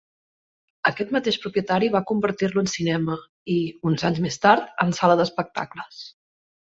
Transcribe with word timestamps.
Aquest 0.89 1.11
mateix 1.17 1.35
propietari 1.43 1.91
va 1.97 2.01
convertir-lo 2.11 2.63
en 2.63 2.71
cinema 2.73 3.17
i, 3.57 3.61
uns 3.91 4.07
anys 4.11 4.23
més 4.25 4.41
tard, 4.47 4.73
en 4.87 4.97
sala 5.01 5.19
d'espectacles. 5.21 6.01